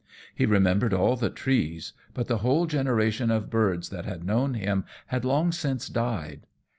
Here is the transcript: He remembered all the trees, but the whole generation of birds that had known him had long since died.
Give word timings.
He 0.33 0.47
remembered 0.47 0.95
all 0.95 1.15
the 1.15 1.29
trees, 1.29 1.93
but 2.15 2.27
the 2.27 2.39
whole 2.39 2.65
generation 2.65 3.29
of 3.29 3.51
birds 3.51 3.89
that 3.89 4.03
had 4.05 4.23
known 4.23 4.55
him 4.55 4.83
had 5.05 5.23
long 5.23 5.51
since 5.51 5.87
died. 5.89 6.47